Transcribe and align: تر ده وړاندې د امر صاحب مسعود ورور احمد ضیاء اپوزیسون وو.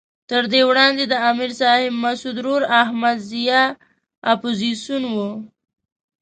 تر 0.29 0.43
ده 0.51 0.61
وړاندې 0.69 1.03
د 1.07 1.13
امر 1.29 1.49
صاحب 1.59 1.93
مسعود 2.03 2.35
ورور 2.39 2.61
احمد 2.81 3.17
ضیاء 3.31 3.67
اپوزیسون 4.33 5.03
وو. 5.13 5.31